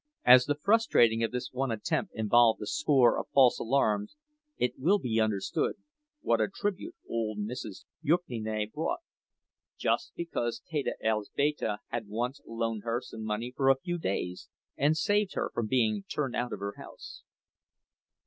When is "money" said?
13.23-13.53